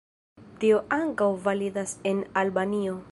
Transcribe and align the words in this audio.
Tio 0.63 0.79
ankaŭ 0.97 1.27
validas 1.49 1.95
en 2.13 2.25
Albanio. 2.43 3.01